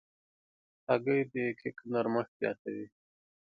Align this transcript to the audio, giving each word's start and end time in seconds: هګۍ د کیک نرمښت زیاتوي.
هګۍ 0.89 1.21
د 1.31 1.33
کیک 1.59 1.77
نرمښت 1.91 2.31
زیاتوي. 2.41 2.87